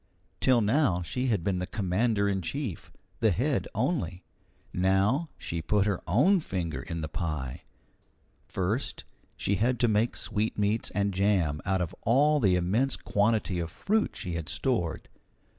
[0.39, 4.23] Till now she had been the commander in chief the head only;
[4.73, 7.65] now she put her own finger in the pie.
[8.47, 9.03] First,
[9.37, 14.15] she had to make sweetmeats and jam out of all the immense quantity of fruit
[14.15, 15.07] she had stored.